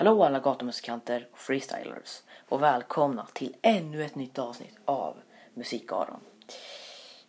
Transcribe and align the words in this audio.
Hallå 0.00 0.24
alla 0.24 0.40
gatumusikanter 0.40 1.28
och 1.32 1.38
freestylers 1.38 2.22
och 2.48 2.62
välkomna 2.62 3.26
till 3.32 3.56
ännu 3.62 4.04
ett 4.04 4.14
nytt 4.14 4.38
avsnitt 4.38 4.74
av 4.84 5.16
Musikaron. 5.54 6.20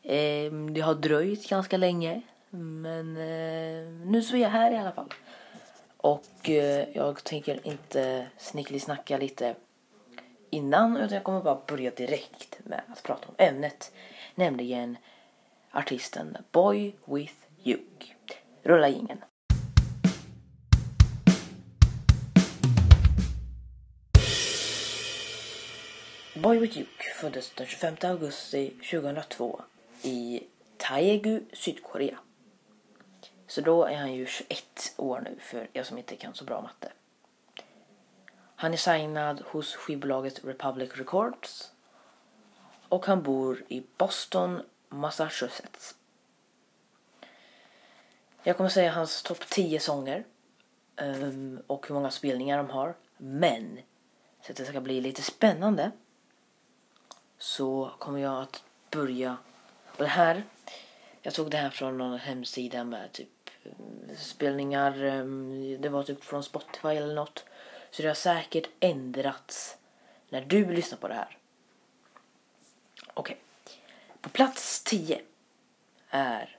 Eh, 0.04 0.52
det 0.52 0.82
har 0.82 0.96
dröjt 0.96 1.50
ganska 1.50 1.78
länge 1.78 2.22
men 2.50 3.18
eh, 3.18 3.88
nu 4.12 4.22
så 4.22 4.36
är 4.36 4.42
jag 4.42 4.50
här 4.50 4.72
i 4.72 4.78
alla 4.78 4.92
fall. 4.92 5.14
Och 5.98 6.50
eh, 6.50 6.88
jag 6.94 7.24
tänker 7.24 7.68
inte 7.68 8.28
snickelsnacka 8.38 9.18
lite 9.18 9.56
innan 10.50 10.98
utan 10.98 11.16
jag 11.16 11.24
kommer 11.24 11.42
bara 11.42 11.62
börja 11.68 11.92
direkt 11.92 12.60
med 12.64 12.82
att 12.88 13.04
prata 13.04 13.28
om 13.28 13.36
ämnet. 13.38 13.92
Nämligen 14.36 14.98
artisten 15.72 16.38
Boy 16.52 16.94
With 17.06 17.36
Duke. 17.64 18.14
Rulla 18.64 18.88
ingen. 18.88 19.18
Boy 26.42 26.60
With 26.60 26.78
Duke 26.78 27.04
föddes 27.16 27.52
den 27.52 27.68
25 27.68 27.96
augusti 28.02 28.74
2002 28.92 29.62
i 30.04 30.44
Taegu, 30.78 31.42
Sydkorea. 31.54 32.18
Så 33.48 33.62
då 33.62 33.86
är 33.86 33.96
han 33.96 34.14
ju 34.14 34.26
21 34.26 34.94
år 34.98 35.22
nu 35.22 35.38
för 35.40 35.68
er 35.74 35.84
som 35.84 35.98
inte 35.98 36.16
kan 36.16 36.34
så 36.34 36.44
bra 36.44 36.62
matte. 36.62 36.92
Han 38.56 38.74
är 38.74 38.78
signad 38.78 39.42
hos 39.46 39.76
skivbolaget 39.76 40.46
Republic 40.46 40.92
Records 40.98 41.72
och 42.90 43.06
han 43.06 43.24
bor 43.24 43.64
i 43.68 43.84
Boston, 43.98 44.62
Massachusetts. 44.90 45.96
Jag 48.44 48.58
kommer 48.58 48.70
säga 48.70 48.92
hans 48.92 49.24
topp 49.24 49.50
10 49.50 49.80
sånger 49.80 50.26
um, 51.02 51.62
och 51.68 51.88
hur 51.88 51.96
många 51.96 52.12
spelningar 52.12 52.58
de 52.58 52.70
har. 52.70 52.96
Men 53.18 53.80
så 54.46 54.52
att 54.52 54.58
det 54.58 54.66
ska 54.66 54.82
bli 54.82 55.02
lite 55.02 55.22
spännande 55.22 55.92
så 57.42 57.92
kommer 58.00 58.20
jag 58.20 58.42
att 58.42 58.64
börja. 58.92 59.38
Och 59.86 60.04
det 60.04 60.10
här, 60.10 60.44
jag 61.22 61.34
tog 61.34 61.52
det 61.52 61.58
här 61.58 61.70
från 61.70 61.98
någon 61.98 62.20
hemsida 62.20 62.84
med 62.84 63.12
typ 63.12 63.50
eh, 63.64 64.16
spelningar. 64.18 65.04
Ehm, 65.04 65.82
det 65.82 65.90
var 65.90 66.04
typ 66.04 66.24
från 66.24 66.44
Spotify 66.44 66.88
eller 66.88 67.16
något. 67.16 67.46
Så 67.92 68.02
det 68.02 68.08
har 68.08 68.16
säkert 68.16 68.70
ändrats 68.80 69.78
när 70.30 70.42
du 70.42 70.74
lyssnar 70.74 70.98
på 70.98 71.08
det 71.08 71.14
här. 71.14 71.38
Okej. 73.14 73.38
Okay. 73.64 73.76
På 74.22 74.30
plats 74.30 74.84
10 74.84 75.22
är 76.10 76.58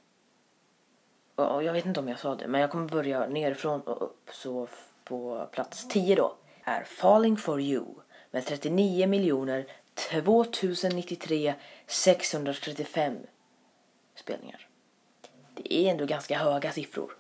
och 1.35 1.65
jag 1.65 1.73
vet 1.73 1.87
inte 1.87 2.01
om 2.01 2.09
jag 2.09 2.19
sa 2.19 2.35
det, 2.35 2.49
men 2.49 2.61
jag 2.61 2.71
kommer 2.71 2.89
börja 2.89 3.27
nerifrån 3.27 3.81
och 3.81 4.03
upp. 4.03 4.31
Så 4.33 4.69
på 5.05 5.49
plats 5.53 5.89
10 5.89 6.17
då 6.17 6.37
är 6.65 6.85
Falling 6.85 7.37
for 7.37 7.61
you 7.61 7.85
med 8.31 8.47
39 8.47 9.07
miljoner 9.07 9.67
2093 9.95 11.55
635 11.87 13.17
spelningar. 14.15 14.69
Det 15.55 15.75
är 15.75 15.91
ändå 15.91 16.07
ganska 16.07 16.39
höga 16.39 16.73
siffror. 16.73 17.17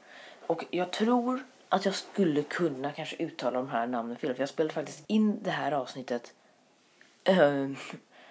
Och 0.46 0.64
jag 0.70 0.92
tror 0.92 1.44
att 1.68 1.84
jag 1.84 1.94
skulle 1.94 2.42
kunna 2.42 2.92
kanske 2.92 3.16
uttala 3.16 3.58
de 3.58 3.68
här 3.68 3.86
namnen 3.86 4.16
fel. 4.16 4.34
För 4.34 4.42
jag 4.42 4.48
spelade 4.48 4.74
faktiskt 4.74 5.04
in 5.06 5.42
det 5.42 5.50
här 5.50 5.72
avsnittet 5.72 6.34
äh, 7.24 7.68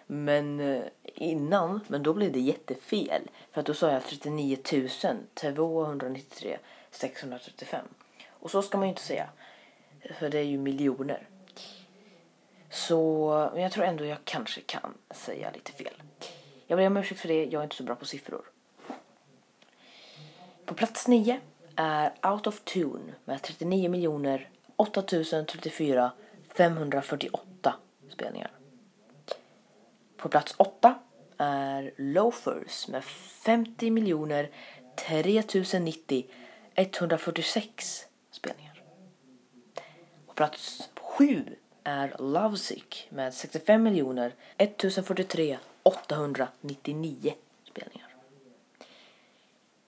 men 0.08 0.60
eh, 0.60 0.84
innan, 1.04 1.80
men 1.88 2.04
då 2.04 2.14
blev 2.14 2.32
det 2.32 2.40
jättefel. 2.40 3.22
För 3.52 3.60
att 3.60 3.66
då 3.66 3.74
sa 3.74 3.92
jag 3.92 4.04
39 4.04 4.58
293 5.34 6.58
635. 6.92 7.86
Och 8.30 8.52
så 8.52 8.62
ska 8.62 8.78
man 8.78 8.88
ju 8.88 8.90
inte 8.90 9.02
säga. 9.02 9.30
För 10.20 10.30
det 10.30 10.40
är 10.40 10.44
ju 10.44 10.58
miljoner. 10.58 11.28
Så 12.88 13.50
men 13.54 13.64
jag 13.64 13.72
tror 13.72 13.86
ändå 13.86 14.06
jag 14.06 14.18
kanske 14.24 14.62
kan 14.62 14.94
säga 15.12 15.52
lite 15.52 15.72
fel. 15.72 15.94
Jag 16.68 16.78
ber 16.78 16.88
om 16.88 16.98
ursäkt 16.98 17.20
för 17.22 17.28
det, 17.28 17.46
jag 17.46 17.60
är 17.60 17.64
inte 17.64 17.76
så 17.76 17.84
bra 17.84 17.96
på 17.96 18.06
siffror. 18.06 18.46
På 20.66 20.74
plats 20.74 21.08
9 21.08 21.40
är 21.76 22.14
Out 22.32 22.48
of 22.48 22.62
Tune 22.62 23.14
med 23.26 23.42
39 23.42 23.90
miljoner 23.90 24.50
8034 24.76 26.12
548 26.54 27.76
spelningar. 28.10 28.52
På 30.18 30.30
plats 30.30 30.54
8 30.58 31.00
är 31.38 31.94
Loafers 31.98 32.88
med 32.88 33.04
50 33.04 33.92
miljoner 33.92 34.50
3090 34.96 36.26
146 36.76 38.06
spelningar. 38.32 38.84
På 40.28 40.34
plats 40.34 40.90
7 40.96 41.56
är 41.84 42.16
Lovesick 42.20 43.08
med 43.10 43.34
65 43.34 43.84
miljoner 43.84 44.34
1043 44.58 45.58
899 45.84 47.34
spelningar. 47.64 48.16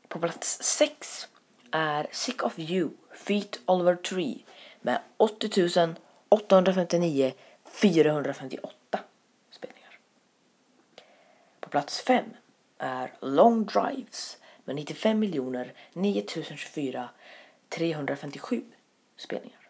På 0.08 0.20
plats 0.20 0.64
6 0.64 1.28
är 1.72 2.08
Sick 2.12 2.44
of 2.44 2.60
You 2.60 2.90
Feet 3.12 3.60
Oliver 3.66 3.96
Tree 3.96 4.38
med 4.82 5.00
80 5.18 5.96
859 6.30 7.34
458 7.66 9.00
spelningar. 9.52 10.00
På 11.60 11.70
plats 11.70 12.02
5 12.02 12.26
är 12.78 13.14
Long 13.22 13.66
Drives 13.66 14.38
med 14.66 14.76
95 14.76 15.20
miljoner 15.20 15.74
9024 15.94 17.10
357 17.70 18.64
spelningar. 19.18 19.70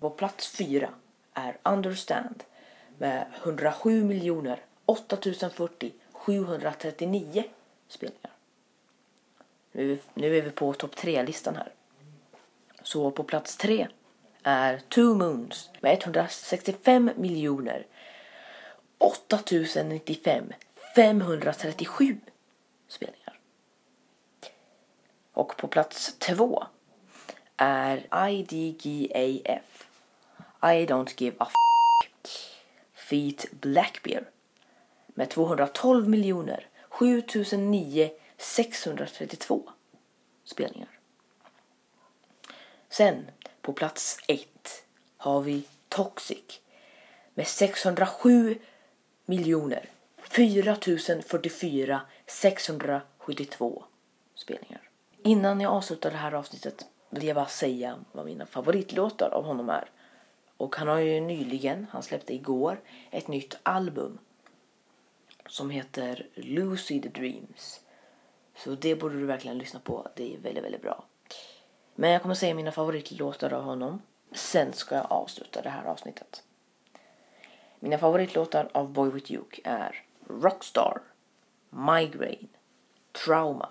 På 0.00 0.10
plats 0.10 0.56
4 0.56 0.90
är 1.38 1.58
Understand 1.62 2.44
med 2.98 3.26
107 3.42 4.04
miljoner 4.04 4.60
8040 4.84 5.92
739 6.12 7.44
spelningar. 7.88 8.32
Nu, 9.72 9.98
nu 10.14 10.38
är 10.38 10.42
vi 10.42 10.50
på 10.50 10.72
topp 10.72 10.94
3-listan 10.94 11.56
här. 11.56 11.72
Så 12.82 13.10
på 13.10 13.24
plats 13.24 13.56
3 13.56 13.88
är 14.42 14.78
Two 14.88 15.00
Moons 15.00 15.70
med 15.80 16.02
165 16.02 17.10
miljoner 17.16 17.86
8095 18.98 20.52
537 20.94 22.20
spelningar. 22.88 23.38
Och 25.32 25.56
på 25.56 25.68
plats 25.68 26.18
2 26.18 26.66
är 27.56 28.28
IDGAF 28.28 29.87
i 30.60 30.86
don't 30.86 31.20
give 31.20 31.36
a 31.38 31.46
f 31.46 31.54
Feet 32.94 33.46
Blackbear 33.50 34.24
med 35.06 35.30
212 35.30 36.08
miljoner 36.08 36.66
7009 36.88 38.10
632 38.36 39.70
spelningar. 40.44 40.88
Sen 42.88 43.30
på 43.62 43.72
plats 43.72 44.18
1 44.26 44.48
har 45.16 45.40
vi 45.40 45.64
Toxic 45.88 46.60
med 47.34 47.46
607 47.46 48.58
miljoner 49.24 49.88
4044 50.22 52.00
672 52.26 53.84
spelningar. 54.34 54.90
Innan 55.22 55.60
jag 55.60 55.72
avslutar 55.72 56.10
det 56.10 56.16
här 56.16 56.32
avsnittet 56.32 56.86
vill 57.10 57.26
jag 57.26 57.34
bara 57.34 57.46
säga 57.46 57.98
vad 58.12 58.26
mina 58.26 58.46
favoritlåtar 58.46 59.30
av 59.30 59.44
honom 59.44 59.68
är. 59.68 59.90
Och 60.58 60.76
han 60.76 60.88
har 60.88 60.98
ju 60.98 61.20
nyligen, 61.20 61.86
han 61.90 62.02
släppte 62.02 62.34
igår, 62.34 62.80
ett 63.10 63.28
nytt 63.28 63.58
album 63.62 64.18
som 65.46 65.70
heter 65.70 66.26
Lucid 66.34 67.10
Dreams. 67.14 67.80
Så 68.56 68.74
det 68.74 68.94
borde 68.94 69.18
du 69.18 69.26
verkligen 69.26 69.58
lyssna 69.58 69.80
på. 69.80 70.08
Det 70.16 70.34
är 70.34 70.38
väldigt, 70.38 70.64
väldigt 70.64 70.82
bra. 70.82 71.04
Men 71.94 72.10
jag 72.10 72.22
kommer 72.22 72.34
säga 72.34 72.54
mina 72.54 72.72
favoritlåtar 72.72 73.52
av 73.52 73.62
honom. 73.62 74.02
Sen 74.32 74.72
ska 74.72 74.94
jag 74.94 75.12
avsluta 75.12 75.62
det 75.62 75.70
här 75.70 75.84
avsnittet. 75.84 76.42
Mina 77.80 77.98
favoritlåtar 77.98 78.68
av 78.72 78.92
Boy 78.92 79.10
With 79.10 79.32
Duke 79.32 79.60
är 79.64 80.04
Rockstar, 80.28 81.00
Migraine, 81.70 82.48
Trauma, 83.24 83.68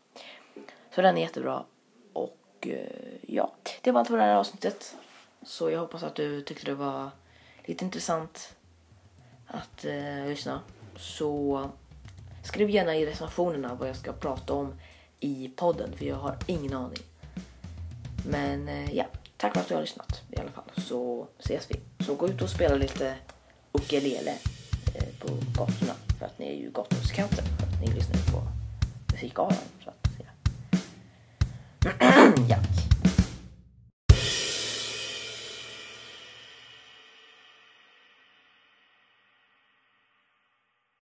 Så 0.95 1.03
den 1.03 1.19
är 1.19 1.23
jättebra. 1.23 1.65
Och 2.13 2.39
eh, 2.61 2.87
ja, 3.23 3.53
det 3.83 3.93
var 3.93 4.01
allt 4.01 4.09
för 4.09 4.17
det 4.17 4.23
här 4.23 4.35
avsnittet. 4.35 4.97
Så 5.43 5.71
jag 5.71 5.81
hoppas 5.81 6.03
att 6.03 6.15
du 6.15 6.43
tyckte 6.43 6.67
det 6.67 6.75
var 6.75 7.11
lite 7.65 7.85
intressant 7.85 8.57
att 9.47 9.85
eh, 9.85 10.27
lyssna. 10.27 10.61
Så 10.97 11.71
Skriv 12.43 12.71
gärna 12.71 12.97
i 12.97 13.07
recensionerna 13.07 13.75
vad 13.75 13.89
jag 13.89 13.97
ska 13.97 14.13
prata 14.13 14.53
om 14.53 14.75
i 15.21 15.49
podden 15.57 15.93
för 15.97 16.05
jag 16.05 16.17
har 16.17 16.37
ingen 16.47 16.75
aning. 16.75 17.03
Men 18.27 18.69
eh, 18.69 18.95
ja, 18.97 19.05
tack 19.37 19.55
för 19.55 19.61
att 19.61 19.69
du 19.69 19.75
har 19.75 19.81
lyssnat 19.81 20.23
i 20.31 20.41
alla 20.41 20.51
fall. 20.51 20.65
Så 20.77 21.27
ses 21.39 21.71
vi. 21.71 22.05
Så 22.05 22.15
gå 22.15 22.29
ut 22.29 22.43
och 22.43 22.51
spela 22.51 22.75
lite 22.75 23.15
ukulele 23.73 24.35
eh, 24.95 25.09
på 25.21 25.29
gatorna 25.59 25.93
för 26.19 26.27
att 26.27 26.39
ni 26.39 26.47
är 26.47 26.57
ju 26.57 26.71
gatumusikanter. 26.71 27.43
För 27.43 27.67
att 27.67 27.81
ni 27.81 27.87
lyssnar 27.87 28.33
på 28.33 28.43
musikalan. 29.13 29.59
Så 29.85 29.91
att, 29.91 30.09
ja. 31.99 32.33
ja. 32.49 32.82